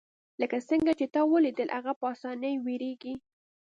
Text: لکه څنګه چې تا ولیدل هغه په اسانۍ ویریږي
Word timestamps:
لکه 0.41 0.57
څنګه 0.69 0.91
چې 0.99 1.05
تا 1.13 1.21
ولیدل 1.33 1.69
هغه 1.77 1.91
په 1.99 2.05
اسانۍ 2.13 2.53
ویریږي 2.65 3.13